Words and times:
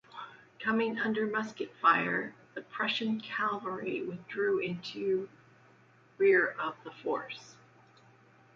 Coming 0.57 0.97
under 0.97 1.27
musket 1.27 1.75
fire 1.79 2.33
the 2.55 2.61
Prussian 2.61 3.19
cavalry 3.21 4.01
withdrew 4.01 4.57
into 4.57 5.29
rear 6.17 6.55
of 6.57 6.73
the 6.83 6.89
force. 6.89 7.55